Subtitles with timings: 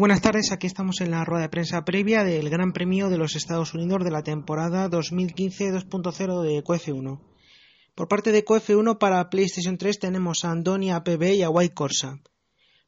[0.00, 0.50] Buenas tardes.
[0.50, 4.02] Aquí estamos en la rueda de prensa previa del Gran Premio de los Estados Unidos
[4.02, 7.20] de la temporada 2015 2.0 de QF1.
[7.94, 12.18] Por parte de QF1 para PlayStation 3 tenemos a Andoni APB y a White Corsa.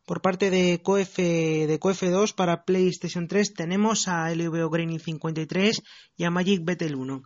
[0.06, 5.82] Por parte de QF, de QF2 para PlayStation 3 tenemos a LVO Graining 53
[6.16, 7.24] y a Magic Betel 1.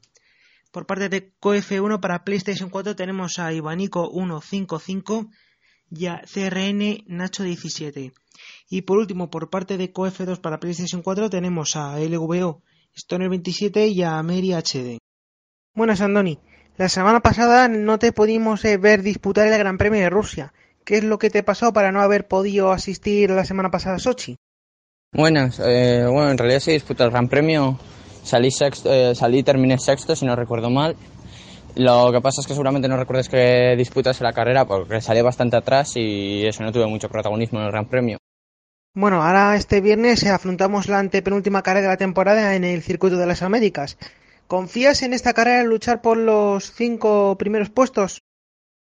[0.73, 5.31] Por parte de QF1 para PlayStation 4 tenemos a Ivanico 155
[5.91, 8.13] y a CRN Nacho 17.
[8.69, 12.63] Y por último, por parte de QF2 para PlayStation 4 tenemos a LVO
[12.95, 14.99] Stoner 27 y a Mary HD.
[15.75, 16.39] Buenas, Andoni.
[16.79, 20.53] La semana pasada no te pudimos eh, ver disputar el Gran Premio de Rusia.
[20.85, 23.99] ¿Qué es lo que te pasó para no haber podido asistir la semana pasada a
[23.99, 24.37] Sochi?
[25.13, 27.79] Buenas, eh, bueno, en realidad sí disputé el Gran Premio.
[28.23, 30.97] Salí, sexto, eh, salí terminé sexto, si no recuerdo mal.
[31.77, 35.59] Lo que pasa es que seguramente no recuerdes que disputase la carrera porque salí bastante
[35.59, 38.19] atrás y eso no tuve mucho protagonismo en el Gran Premio.
[38.95, 43.27] Bueno, ahora este viernes afrontamos la antepenúltima carrera de la temporada en el Circuito de
[43.27, 43.99] las Américas.
[44.47, 48.23] ¿Confías en esta carrera en luchar por los cinco primeros puestos?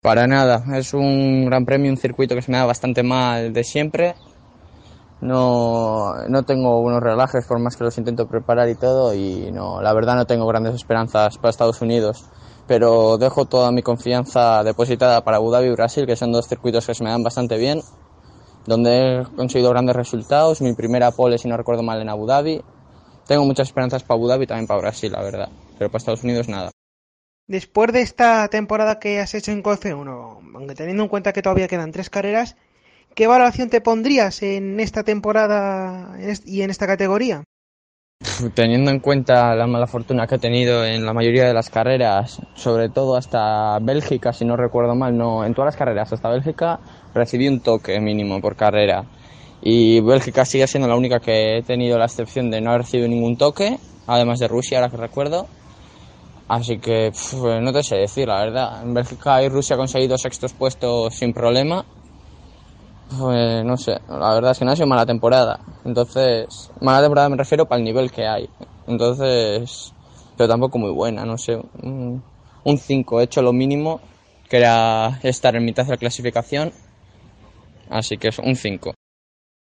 [0.03, 3.65] Para nada, es un gran premio, un circuito que se me da bastante mal de
[3.65, 4.15] siempre.
[5.23, 9.81] No, no tengo buenos relajes por más que los intento preparar y todo y no,
[9.81, 12.29] la verdad no tengo grandes esperanzas para Estados Unidos.
[12.67, 16.87] Pero dejo toda mi confianza depositada para Abu Dhabi y Brasil, que son dos circuitos
[16.87, 17.83] que se me dan bastante bien,
[18.67, 20.61] donde he conseguido grandes resultados.
[20.63, 22.63] Mi primera pole, si no recuerdo mal, en Abu Dhabi
[23.27, 25.49] tengo muchas esperanzas para Abu Dhabi y también para Brasil, la verdad.
[25.79, 26.71] Pero para Estados Unidos nada.
[27.47, 31.69] Después de esta temporada que has hecho en COF1, aunque teniendo en cuenta que todavía
[31.69, 32.57] quedan tres carreras,
[33.15, 37.45] ¿qué valoración te pondrías en esta temporada y en esta categoría?
[38.55, 42.41] Teniendo en cuenta la mala fortuna que he tenido en la mayoría de las carreras,
[42.55, 46.79] sobre todo hasta Bélgica, si no recuerdo mal, no, en todas las carreras hasta Bélgica
[47.15, 49.05] recibí un toque mínimo por carrera
[49.67, 53.09] y Bélgica sigue siendo la única que he tenido la excepción de no haber recibido
[53.09, 55.47] ningún toque, además de Rusia, ahora que recuerdo.
[56.49, 57.11] Así que
[57.63, 58.83] no te sé decir, la verdad.
[58.83, 61.87] En Bélgica y Rusia he conseguido sextos puestos sin problema.
[63.19, 65.61] Pues no sé, la verdad es que no ha sido mala temporada.
[65.85, 68.49] Entonces, mala temporada me refiero para el nivel que hay.
[68.87, 69.93] Entonces,
[70.37, 71.61] pero tampoco muy buena, no sé.
[71.83, 74.01] Un 5, he hecho lo mínimo,
[74.49, 76.73] que era estar en mitad de la clasificación.
[77.91, 78.95] Así que es un 5.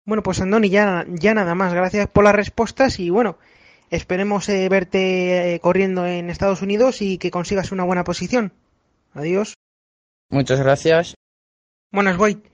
[0.05, 1.73] Bueno, pues Andoni, ya, ya nada más.
[1.73, 3.37] Gracias por las respuestas y bueno,
[3.89, 8.53] esperemos eh, verte eh, corriendo en Estados Unidos y que consigas una buena posición.
[9.13, 9.53] Adiós.
[10.29, 11.15] Muchas gracias.
[11.91, 12.49] Buenas, White.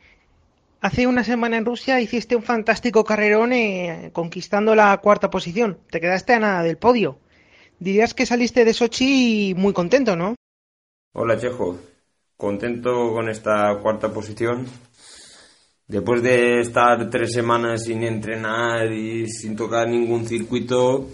[0.86, 5.80] Hace una semana en Rusia hiciste un fantástico carrerón eh, conquistando la cuarta posición.
[5.90, 7.18] Te quedaste a nada del podio.
[7.80, 10.36] Dirías que saliste de Sochi muy contento, ¿no?
[11.14, 11.80] Hola, Chejo.
[12.38, 14.68] Contento con esta cuarta posición
[15.88, 21.08] Después de estar tres semanas sin entrenar y sin tocar ningún circuito,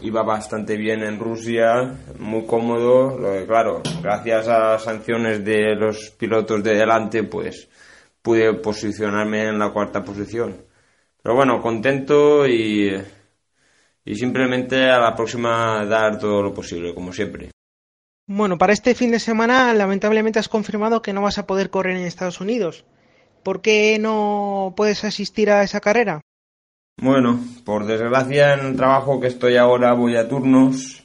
[0.00, 3.18] iba bastante bien en Rusia, muy cómodo.
[3.18, 7.68] Lo que, claro, gracias a sanciones de los pilotos de delante, pues
[8.22, 10.64] pude posicionarme en la cuarta posición.
[11.22, 12.92] Pero bueno, contento y,
[14.04, 17.50] y simplemente a la próxima dar todo lo posible, como siempre.
[18.26, 21.96] Bueno, para este fin de semana lamentablemente has confirmado que no vas a poder correr
[21.96, 22.84] en Estados Unidos.
[23.42, 26.20] ¿Por qué no puedes asistir a esa carrera?
[26.96, 31.02] Bueno, por desgracia en el trabajo que estoy ahora voy a turnos.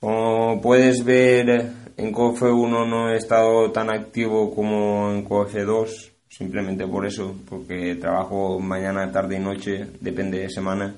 [0.00, 6.12] Como puedes ver, en COFE 1 no he estado tan activo como en COFE 2,
[6.28, 10.94] simplemente por eso, porque trabajo mañana, tarde y noche, depende de semana,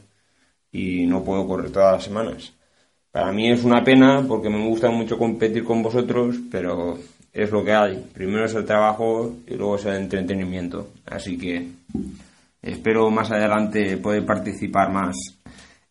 [0.71, 2.53] y no puedo correr todas las semanas.
[3.11, 6.99] Para mí es una pena porque me gusta mucho competir con vosotros, pero
[7.33, 8.11] es lo que hay.
[8.15, 10.89] Primero es el trabajo y luego es el entretenimiento.
[11.07, 11.67] Así que
[12.63, 15.17] espero más adelante poder participar más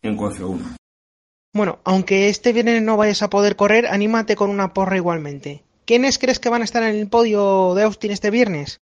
[0.00, 0.81] en Cofe 1.
[1.54, 5.62] Bueno, aunque este viernes no vayas a poder correr, anímate con una porra igualmente.
[5.84, 8.80] ¿Quiénes crees que van a estar en el podio de Austin este viernes?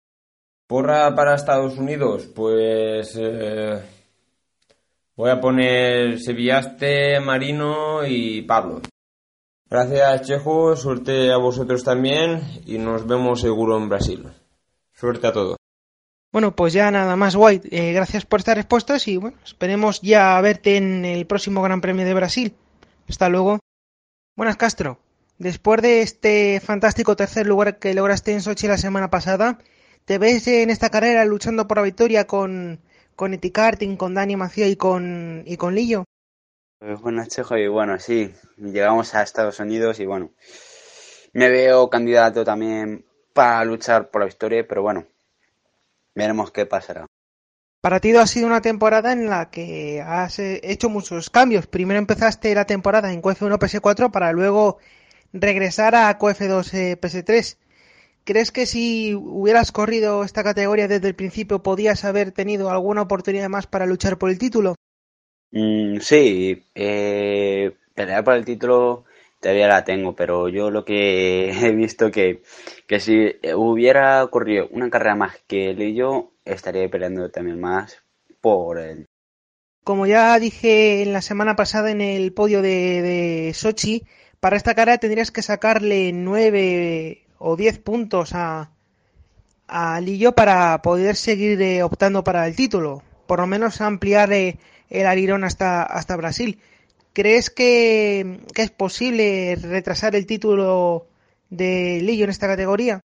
[0.67, 3.81] Porra para Estados Unidos, pues eh,
[5.15, 8.81] voy a poner Sevillaste, Marino y Pablo.
[9.69, 14.27] Gracias Chejo, suerte a vosotros también y nos vemos seguro en Brasil.
[14.93, 15.56] Suerte a todos.
[16.31, 17.69] Bueno, pues ya nada más, White.
[17.71, 22.05] Eh, gracias por estas respuestas y bueno, esperemos ya verte en el próximo Gran Premio
[22.05, 22.55] de Brasil.
[23.07, 23.59] Hasta luego.
[24.35, 24.99] Buenas, Castro.
[25.37, 29.59] Después de este fantástico tercer lugar que lograste en Sochi la semana pasada,
[30.05, 32.81] ¿te ves en esta carrera luchando por la victoria con,
[33.15, 36.05] con Etikarting, con Dani Macía y con, y con Lillo?
[36.79, 40.31] Pues buenas, Chejo, y bueno, sí, llegamos a Estados Unidos y bueno,
[41.33, 45.07] me veo candidato también para luchar por la victoria, pero bueno,
[46.17, 47.05] veremos qué pasará.
[47.81, 51.67] Para ti ha sido una temporada en la que has eh, hecho muchos cambios.
[51.67, 54.79] Primero empezaste la temporada en QF1 PS4 para luego
[55.31, 57.57] regresar a QF2 PS3.
[58.25, 63.47] ¿Crees que si hubieras corrido esta categoría desde el principio podías haber tenido alguna oportunidad
[63.47, 64.75] más para luchar por el título?
[65.51, 69.05] Mm, sí, eh, pelear por el título
[69.39, 72.41] todavía la tengo, pero yo lo que he visto que,
[72.87, 78.03] que si hubiera corrido una carrera más que él y yo, estaría peleando también más
[78.41, 79.05] por él.
[79.83, 84.03] Como ya dije en la semana pasada en el podio de, de Sochi,
[84.39, 88.71] para esta carrera tendrías que sacarle 9 o 10 puntos a,
[89.67, 93.03] a Lillo para poder seguir eh, optando para el título.
[93.27, 94.57] Por lo menos ampliar eh,
[94.89, 96.59] el alirón hasta, hasta Brasil.
[97.17, 101.07] ¿Crees que, que, es posible retrasar el título
[101.49, 103.01] de Lillo en esta categoría?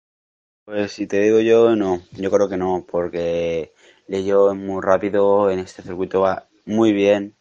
[0.64, 2.02] Pues si te digo yo, no.
[2.14, 3.74] Yo creo que no, porque
[4.08, 7.36] Lillo es muy rápido, en este circuito va muy bien.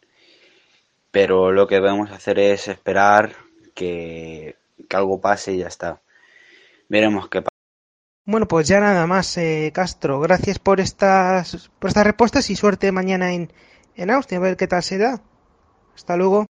[1.09, 3.31] Pero lo que debemos hacer es esperar
[3.73, 4.57] que,
[4.89, 6.01] que algo pase y ya está.
[6.89, 7.55] Veremos qué pasa.
[8.25, 10.19] Bueno, pues ya nada más, eh, Castro.
[10.19, 13.53] Gracias por estas, por estas respuestas y suerte mañana en,
[13.95, 15.23] en Austin, a ver qué tal se da.
[15.95, 16.45] Hasta luego.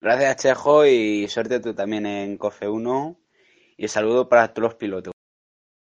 [0.00, 3.16] Gracias, Chejo, y suerte tú también en COFE 1.
[3.78, 5.12] Y saludo para todos los pilotos.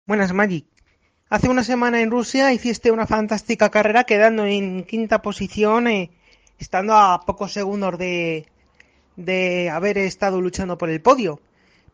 [0.06, 0.66] Buenas, Magic.
[1.30, 6.10] Hace una semana en Rusia hiciste una fantástica carrera quedando en quinta posición, eh,
[6.58, 8.46] estando a pocos segundos de,
[9.16, 11.40] de haber estado luchando por el podio.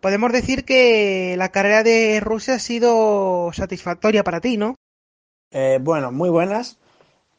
[0.00, 4.74] Podemos decir que la carrera de Rusia ha sido satisfactoria para ti, ¿no?
[5.50, 6.78] Eh, bueno, muy buenas.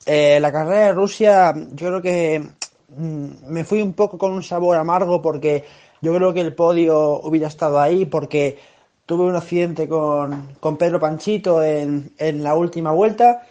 [0.06, 2.50] Eh, la carrera de Rusia, yo creo que
[2.98, 5.66] me fui un poco con un sabor amargo porque
[6.02, 8.58] yo creo que el podio hubiera estado ahí porque
[9.06, 13.48] tuve un accidente con, con Pedro Panchito en, en, la última vuelta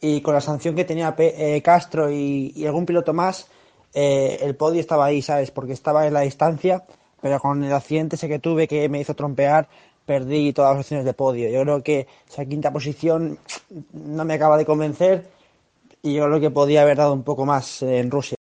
[0.00, 3.48] y con la sanción que tenía eh, Castro y, y, algún piloto más,
[3.94, 5.50] eh, el podio estaba ahí, ¿sabes?
[5.50, 6.84] Porque estaba en la distancia,
[7.20, 9.68] pero con el accidente ese que tuve que me hizo trompear,
[10.06, 11.48] perdí todas las opciones de podio.
[11.50, 13.38] Yo creo que esa quinta posición
[13.92, 15.28] no me acaba de convencer
[16.02, 18.36] y yo creo que podía haber dado un poco más en Rusia.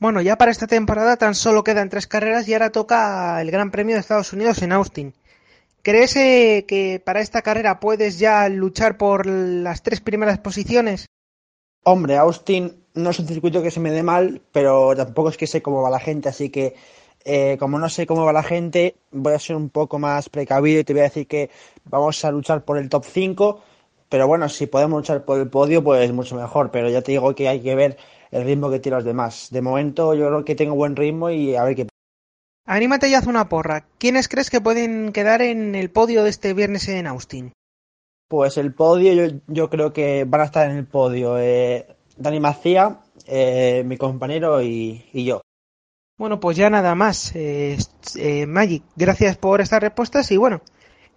[0.00, 3.70] Bueno, ya para esta temporada tan solo quedan tres carreras y ahora toca el Gran
[3.70, 5.12] Premio de Estados Unidos en Austin.
[5.82, 11.04] ¿Crees eh, que para esta carrera puedes ya luchar por las tres primeras posiciones?
[11.84, 15.46] Hombre, Austin no es un circuito que se me dé mal, pero tampoco es que
[15.46, 16.74] sé cómo va la gente, así que
[17.26, 20.80] eh, como no sé cómo va la gente, voy a ser un poco más precavido
[20.80, 21.50] y te voy a decir que
[21.84, 23.62] vamos a luchar por el top 5
[24.10, 26.70] pero bueno, si podemos luchar por el podio, pues mucho mejor.
[26.72, 27.96] Pero ya te digo que hay que ver
[28.32, 29.48] el ritmo que tienen los demás.
[29.50, 31.86] De momento yo creo que tengo buen ritmo y a ver qué.
[32.66, 33.86] Anímate y haz una porra.
[33.98, 37.52] ¿Quiénes crees que pueden quedar en el podio de este viernes en Austin?
[38.28, 42.40] Pues el podio, yo, yo creo que van a estar en el podio eh, Dani
[42.40, 45.40] Macía, eh, mi compañero y, y, yo.
[46.18, 47.32] Bueno, pues ya nada más.
[47.34, 47.76] Eh,
[48.46, 50.62] Magic, gracias por estas respuestas y bueno,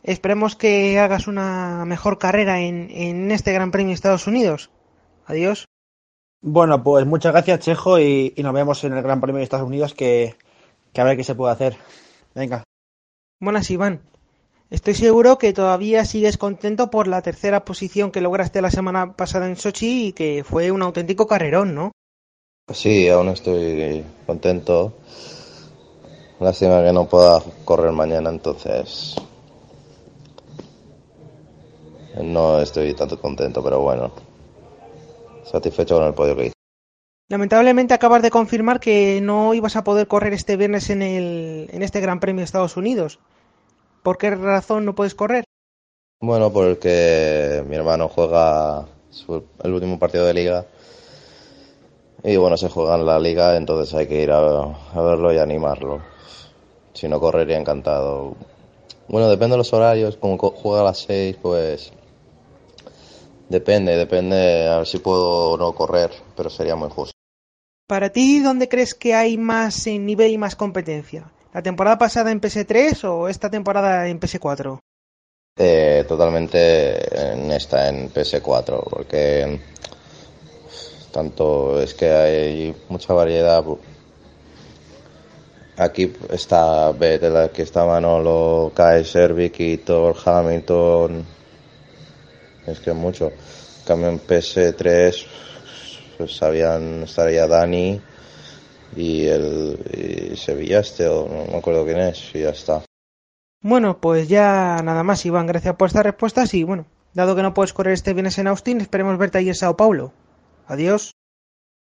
[0.03, 4.69] Esperemos que hagas una mejor carrera en, en este Gran Premio de Estados Unidos.
[5.25, 5.65] Adiós.
[6.41, 9.65] Bueno, pues muchas gracias, Chejo, y, y, nos vemos en el Gran Premio de Estados
[9.65, 10.35] Unidos, que,
[10.91, 11.77] que a ver qué se puede hacer.
[12.35, 12.63] Venga.
[13.39, 14.01] Buenas, Iván.
[14.69, 19.47] Estoy seguro que todavía sigues contento por la tercera posición que lograste la semana pasada
[19.47, 21.91] en Sochi y que fue un auténtico carrerón, ¿no?
[22.73, 24.93] Sí, aún estoy contento.
[26.39, 29.15] Lástima que no pueda correr mañana, entonces
[32.21, 34.11] no estoy tanto contento, pero bueno,
[35.45, 36.53] satisfecho con el podio que hice.
[37.29, 41.81] Lamentablemente acabas de confirmar que no ibas a poder correr este viernes en, el, en
[41.81, 43.19] este Gran Premio de Estados Unidos.
[44.03, 45.43] ¿Por qué razón no puedes correr?
[46.21, 50.65] Bueno, porque mi hermano juega su, el último partido de liga
[52.23, 55.39] y bueno, se juega en la liga, entonces hay que ir a, a verlo y
[55.39, 56.01] animarlo.
[56.93, 58.35] Si no, correría encantado.
[59.07, 61.91] Bueno, depende de los horarios, como juega a las 6, pues
[63.53, 67.13] depende, depende a ver si puedo o no correr, pero sería muy justo.
[67.87, 71.31] Para ti, ¿dónde crees que hay más nivel y más competencia?
[71.53, 74.79] ¿La temporada pasada en PS3 o esta temporada en PS4?
[75.55, 79.59] Eh, totalmente en esta, en PS4, porque
[81.11, 83.63] tanto es que hay mucha variedad.
[85.77, 91.42] Aquí está Vettel, aquí está Manolo, Kaiser, Vicky, Thor, Hamilton.
[92.67, 93.31] Es que mucho.
[93.85, 95.25] Cambio en PS3
[96.17, 97.99] pues sabían estaría Dani
[98.95, 102.83] y el y Sevilla este o no me acuerdo quién es y ya está.
[103.61, 105.47] Bueno, pues ya nada más, Iván.
[105.47, 108.81] Gracias por estas respuestas y bueno, dado que no puedes correr este viernes en Austin,
[108.81, 110.11] esperemos verte ahí en Sao Paulo.
[110.67, 111.13] Adiós.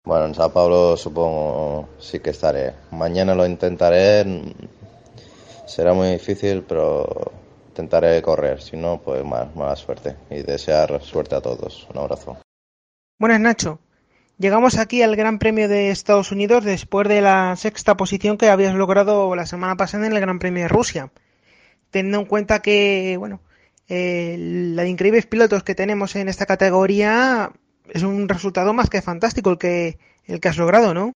[0.05, 2.75] Bueno, en Sao Paulo supongo sí que estaré.
[2.91, 4.25] Mañana lo intentaré.
[5.67, 7.33] Será muy difícil, pero
[7.81, 8.61] intentaré correr.
[8.61, 10.17] Si no, pues más, mala suerte.
[10.31, 11.89] Y desear suerte a todos.
[11.93, 12.39] Un abrazo.
[13.19, 13.79] Buenas, Nacho.
[14.39, 18.75] Llegamos aquí al Gran Premio de Estados Unidos después de la sexta posición que habías
[18.75, 21.11] logrado la semana pasada en el Gran Premio de Rusia
[21.91, 23.41] teniendo en cuenta que, bueno,
[23.89, 27.53] eh, la de increíbles pilotos que tenemos en esta categoría
[27.89, 31.13] es un resultado más que fantástico el que, el que has logrado, ¿no?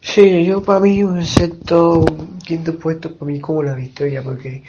[0.00, 2.04] Sí, yo para mí un sexto,
[2.44, 4.62] quinto puesto para mí como la victoria, porque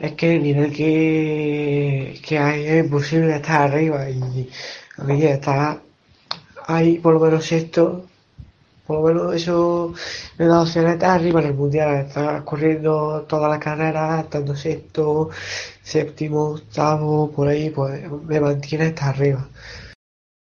[0.00, 4.50] es que el nivel que, que hay es imposible estar arriba y
[4.98, 5.80] a mí está
[6.66, 8.06] ahí por lo menos sexto
[8.86, 9.94] por lo menos eso
[10.38, 14.54] me da opción de estar arriba en el mundial, estar corriendo todas las carreras, estando
[14.54, 15.30] sexto,
[15.82, 19.48] séptimo, octavo, por ahí, pues me mantiene hasta arriba.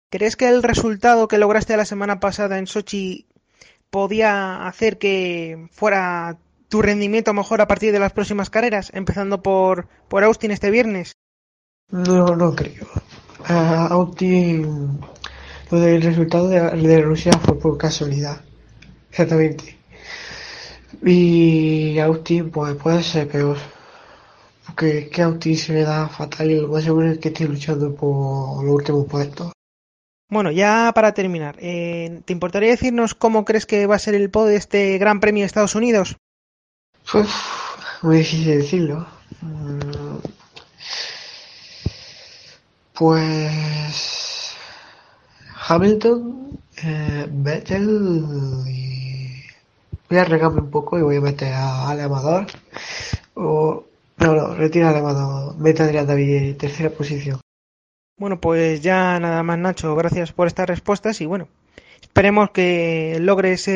[0.10, 3.28] ¿Crees que el resultado que lograste la semana pasada en Sochi
[3.90, 6.38] podía hacer que fuera
[6.70, 11.14] tu rendimiento mejor a partir de las próximas carreras, empezando por, por Austin este viernes?
[11.90, 12.88] No, no creo.
[13.48, 15.00] Austin
[15.70, 18.42] lo del resultado de, Rusia fue por casualidad.
[19.10, 19.78] Exactamente.
[21.04, 23.58] Y Austin, pues puede ser peor.
[24.66, 27.94] Porque que Austin se le da fatal y lo más seguro es que esté luchando
[27.94, 29.52] por los últimos puestos.
[30.30, 34.30] Bueno, ya para terminar, eh, ¿te importaría decirnos cómo crees que va a ser el
[34.30, 36.18] podio de este Gran Premio de Estados Unidos?
[37.10, 37.28] Pues,
[38.02, 39.08] muy difícil decirlo.
[39.42, 40.18] Mm.
[42.94, 44.54] Pues
[45.68, 49.44] Hamilton, eh, Vettel y
[50.10, 52.48] voy a regarme un poco y voy a meter a Ale Amador
[53.36, 53.86] o
[54.18, 57.40] no, no, retira a Amador, mete a Adrián David en tercera posición.
[58.18, 61.48] Bueno, pues ya nada más Nacho, gracias por estas respuestas y bueno,
[62.02, 63.68] esperemos que logres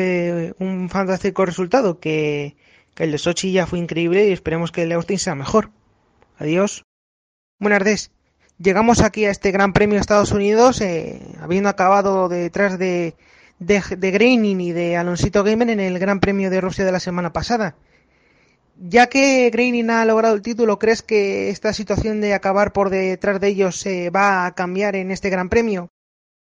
[0.58, 2.56] un fantástico resultado, que,
[2.96, 5.70] el de Sochi ya fue increíble y esperemos que el de Austin sea mejor.
[6.38, 6.84] Adiós.
[7.60, 8.10] Buenas tardes
[8.62, 13.14] llegamos aquí a este Gran Premio de Estados Unidos, eh, habiendo acabado detrás de,
[13.58, 17.32] de, de y de Alonsito Gamer en el Gran Premio de Rusia de la semana
[17.32, 17.74] pasada.
[18.84, 23.40] Ya que Graining ha logrado el título, ¿crees que esta situación de acabar por detrás
[23.40, 25.86] de ellos se va a cambiar en este Gran Premio?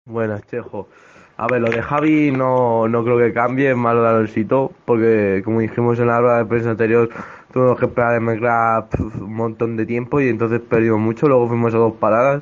[0.05, 0.87] Buenas, Chejo.
[1.35, 5.41] A ver, lo de Javi no, no creo que cambie, es malo de Alonsito, porque
[5.43, 7.09] como dijimos en la rueda de prensa anterior,
[7.51, 11.27] tuvimos que esperar en McGrath un montón de tiempo y entonces perdimos mucho.
[11.27, 12.41] Luego fuimos a dos paradas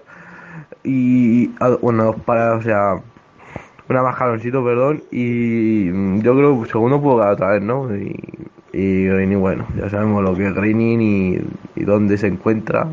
[0.83, 1.47] y,
[1.81, 3.01] bueno, dos paradas, o sea,
[3.89, 5.01] una más jaloncito, perdón.
[5.09, 5.87] Y
[6.21, 7.95] yo creo que segundo pudo quedar otra vez, ¿no?
[7.95, 8.30] Y,
[8.81, 12.87] y, bueno, ya sabemos lo que es Greening y, dónde se encuentra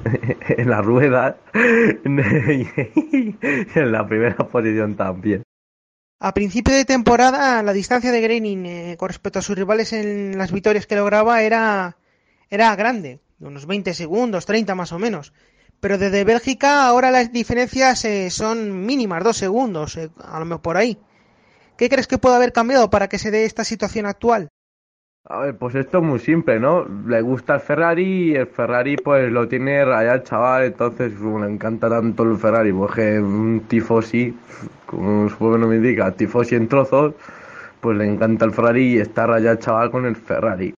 [0.48, 2.66] en la rueda y
[3.74, 5.42] en la primera posición también.
[6.20, 10.36] A principio de temporada, la distancia de Graining eh, con respecto a sus rivales en
[10.36, 11.96] las victorias que lograba era,
[12.50, 15.32] era grande, unos 20 segundos, 30 más o menos.
[15.78, 20.62] Pero desde Bélgica ahora las diferencias eh, son mínimas, dos segundos, eh, a lo mejor
[20.62, 20.98] por ahí.
[21.76, 24.48] ¿Qué crees que puede haber cambiado para que se dé esta situación actual?
[25.30, 26.86] A ver, pues esto es muy simple, ¿no?
[27.06, 31.46] Le gusta el Ferrari y el Ferrari pues lo tiene rayado el chaval, entonces le
[31.46, 34.34] encanta tanto el Ferrari, porque un tifosi,
[34.86, 37.12] como su nombre me indica, tifosi en trozos,
[37.82, 40.72] pues le encanta el Ferrari y está rayado el chaval con el Ferrari.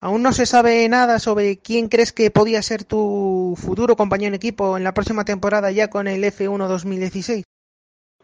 [0.00, 4.34] Aún no se sabe nada sobre quién crees que podía ser tu futuro compañero en
[4.34, 7.44] equipo en la próxima temporada ya con el F1 2016.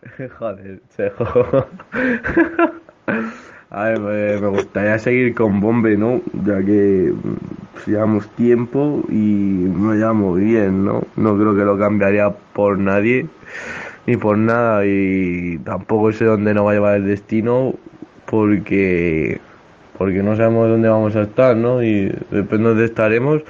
[0.38, 1.68] Joder, chejo.
[3.76, 6.20] A ver, pues, me gustaría seguir con Bombe, ¿no?
[6.44, 7.12] Ya que
[7.72, 11.02] pues, llevamos tiempo y me llamo bien, ¿no?
[11.16, 13.26] No creo que lo cambiaría por nadie
[14.06, 17.74] ni por nada y tampoco sé dónde nos va a llevar el destino
[18.26, 19.40] porque
[19.98, 21.82] porque no sabemos dónde vamos a estar, ¿no?
[21.82, 23.42] Y depende de dónde estaremos,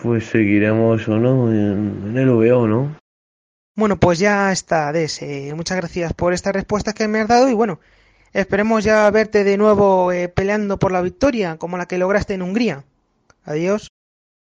[0.00, 2.96] pues seguiremos o no en, el VO, ¿no?
[3.74, 5.20] Bueno, pues ya está, Des.
[5.20, 7.80] Eh, muchas gracias por esta respuesta que me has dado y bueno,
[8.32, 12.42] esperemos ya verte de nuevo eh, peleando por la victoria, como la que lograste en
[12.42, 12.84] Hungría.
[13.44, 13.88] Adiós.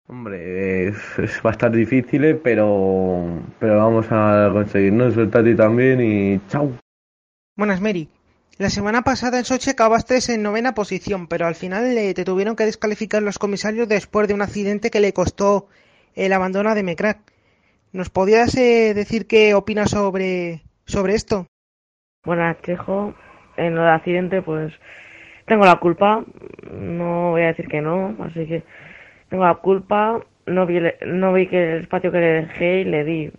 [0.07, 0.95] Hombre, es,
[1.45, 5.11] va a estar difícil, eh, pero, pero vamos a conseguirlo.
[5.11, 6.73] Suelta a ti también y chao.
[7.55, 8.09] Buenas, Mary.
[8.57, 12.55] La semana pasada en Sochi acabaste en novena posición, pero al final eh, te tuvieron
[12.55, 15.67] que descalificar los comisarios después de un accidente que le costó
[16.13, 17.19] el abandono de Mecrack.
[17.93, 21.47] ¿Nos podías eh, decir qué opinas sobre, sobre esto?
[22.23, 23.15] Buenas, Chejo.
[23.57, 24.73] En lo del accidente, pues
[25.45, 26.23] tengo la culpa.
[26.71, 28.63] No voy a decir que no, así que
[29.29, 33.03] tengo la culpa, no vi, no vi que el espacio que le dejé y le
[33.03, 33.31] di.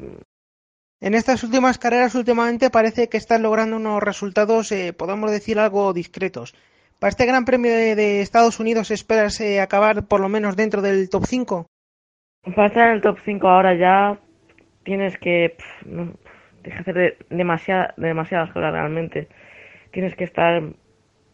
[1.00, 5.92] En estas últimas carreras últimamente parece que estás logrando unos resultados, eh, podemos decir, algo
[5.92, 6.54] discretos.
[6.98, 11.10] Para este Gran Premio de, Estados Unidos esperas eh, acabar por lo menos dentro del
[11.10, 11.66] top 5.
[12.54, 14.18] Para estar en el top 5 ahora ya
[14.84, 15.56] tienes que,
[16.78, 19.28] hacer demasiada, demasiadas cosas realmente.
[19.94, 20.60] Tienes que estar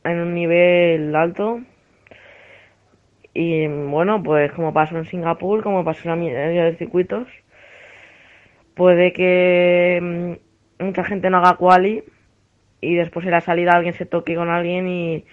[0.04, 1.62] en un nivel alto
[3.32, 7.26] y bueno, pues como pasó en Singapur, como pasó en la mayoría de circuitos,
[8.74, 9.98] puede que
[10.78, 12.04] mm, mucha gente no haga quali
[12.82, 15.24] y después en la salida alguien se toque con alguien y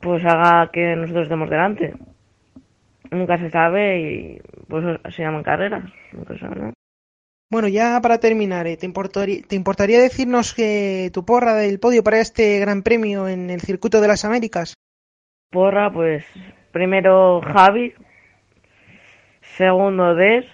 [0.00, 1.94] pues haga que nosotros estemos delante.
[3.12, 5.84] Nunca se sabe y pues se llaman carreras.
[7.54, 8.76] Bueno, ya para terminar, ¿eh?
[8.76, 13.48] ¿te, importaría, ¿te importaría decirnos que tu porra del podio para este gran premio en
[13.48, 14.74] el circuito de las Américas?
[15.52, 16.24] Porra, pues
[16.72, 17.94] Primero Javi,
[19.56, 20.44] segundo Des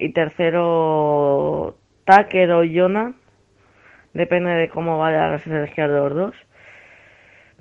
[0.00, 3.14] y tercero Tucker o Jonah.
[4.12, 6.34] Depende de cómo vaya las energías de los dos.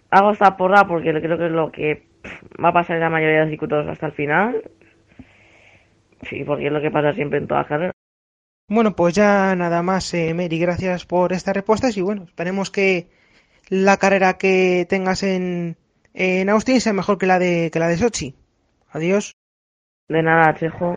[0.10, 2.08] Hago esta porra porque creo que es lo que
[2.60, 4.64] va a pasar en la mayoría de circuitos hasta el final.
[6.24, 7.99] Sí, porque es lo que pasa siempre en todas las.
[8.70, 10.60] Bueno, pues ya nada más, eh, Mary.
[10.60, 13.10] Gracias por estas respuestas y bueno, esperemos que
[13.68, 15.76] la carrera que tengas en,
[16.14, 18.36] en Austin sea mejor que la de que la de Sochi.
[18.92, 19.34] Adiós.
[20.08, 20.94] De nada, Chejo.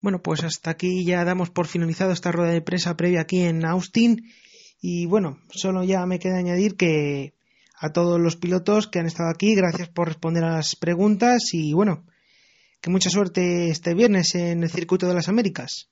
[0.00, 3.64] Bueno, pues hasta aquí ya damos por finalizado esta rueda de prensa previa aquí en
[3.64, 4.32] Austin.
[4.80, 7.34] Y bueno, solo ya me queda añadir que
[7.80, 11.72] a todos los pilotos que han estado aquí, gracias por responder a las preguntas y
[11.74, 12.04] bueno,
[12.80, 15.88] que mucha suerte este viernes en el circuito de las Américas.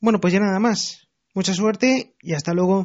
[0.00, 1.08] Bueno, pues ya nada más.
[1.34, 2.84] Mucha suerte y hasta luego.